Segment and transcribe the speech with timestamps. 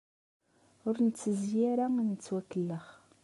[0.87, 2.87] Ur nettezzi ara ad nettwakellex.